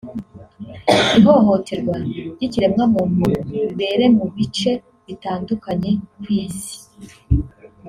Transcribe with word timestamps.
ihohoterwa 1.19 1.95
ry’ikiremwamuntu 2.35 3.25
bibere 3.49 4.05
mu 4.17 4.25
bice 4.35 4.71
bitandukanye 5.05 5.89
ku 6.21 6.27
Isi 6.43 6.77